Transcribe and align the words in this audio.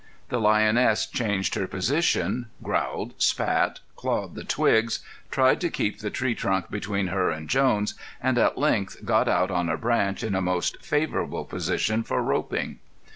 The 0.29 0.39
lioness 0.39 1.05
changed 1.05 1.53
her 1.53 1.67
position, 1.67 2.47
growled, 2.63 3.13
spat, 3.21 3.81
clawed 3.95 4.33
the 4.33 4.43
twigs, 4.43 5.01
tried 5.29 5.61
to 5.61 5.69
keep 5.69 5.99
the 5.99 6.09
tree 6.09 6.33
trunk 6.33 6.71
between 6.71 7.09
her 7.09 7.29
and 7.29 7.47
Jones, 7.47 7.93
and 8.19 8.35
at 8.39 8.57
length 8.57 9.05
got 9.05 9.27
out 9.27 9.51
on 9.51 9.69
a 9.69 9.77
branch 9.77 10.23
in 10.23 10.33
a 10.33 10.41
most 10.41 10.83
favorable 10.83 11.45
position 11.45 12.01
for 12.01 12.19
roping. 12.23 12.79